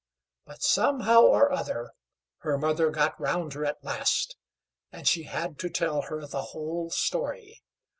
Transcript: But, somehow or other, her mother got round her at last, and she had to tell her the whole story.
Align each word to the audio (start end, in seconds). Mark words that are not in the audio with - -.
But, 0.47 0.63
somehow 0.63 1.21
or 1.21 1.51
other, 1.51 1.91
her 2.39 2.57
mother 2.57 2.89
got 2.89 3.21
round 3.21 3.53
her 3.53 3.63
at 3.67 3.83
last, 3.83 4.35
and 4.91 5.07
she 5.07 5.25
had 5.25 5.59
to 5.59 5.69
tell 5.69 6.01
her 6.09 6.25
the 6.25 6.41
whole 6.41 6.89
story. 6.89 7.61